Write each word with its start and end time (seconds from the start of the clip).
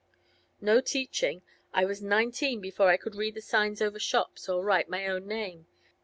'No 0.59 0.81
teaching. 0.81 1.43
I 1.75 1.85
was 1.85 2.01
nineteen 2.01 2.59
before 2.59 2.89
I 2.89 2.97
could 2.97 3.13
read 3.13 3.35
the 3.35 3.41
signs 3.43 3.83
over 3.83 3.99
shops, 3.99 4.49
or 4.49 4.63
write 4.63 4.89
my 4.89 5.05
own 5.05 5.27
name. 5.27 5.67